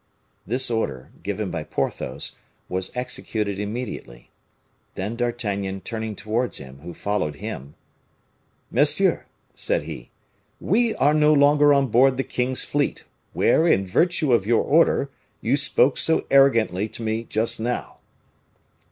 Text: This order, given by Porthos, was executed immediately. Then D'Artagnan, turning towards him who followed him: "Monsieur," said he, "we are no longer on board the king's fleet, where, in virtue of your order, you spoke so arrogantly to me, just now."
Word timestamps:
This 0.47 0.71
order, 0.71 1.11
given 1.21 1.51
by 1.51 1.61
Porthos, 1.61 2.35
was 2.67 2.91
executed 2.95 3.59
immediately. 3.59 4.31
Then 4.95 5.15
D'Artagnan, 5.15 5.81
turning 5.81 6.15
towards 6.15 6.57
him 6.57 6.79
who 6.79 6.95
followed 6.95 7.35
him: 7.35 7.75
"Monsieur," 8.71 9.27
said 9.53 9.83
he, 9.83 10.09
"we 10.59 10.95
are 10.95 11.13
no 11.13 11.31
longer 11.33 11.71
on 11.71 11.89
board 11.89 12.17
the 12.17 12.23
king's 12.23 12.63
fleet, 12.65 13.03
where, 13.33 13.67
in 13.67 13.85
virtue 13.85 14.33
of 14.33 14.47
your 14.47 14.63
order, 14.63 15.11
you 15.39 15.55
spoke 15.55 15.99
so 15.99 16.25
arrogantly 16.31 16.89
to 16.89 17.03
me, 17.03 17.23
just 17.25 17.59
now." 17.59 17.99